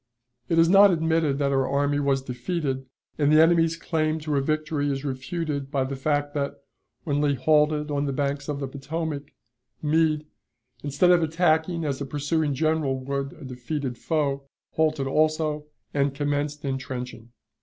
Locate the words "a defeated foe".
13.33-14.47